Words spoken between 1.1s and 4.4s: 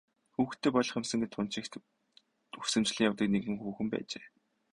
гэж тун ч их хүсэмжлэн явдаг нэгэн хүүхэн байжээ.